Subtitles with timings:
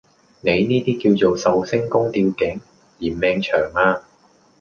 [0.39, 2.59] 你呢啲叫做壽星公吊頸——
[2.99, 4.01] 嫌命長呀！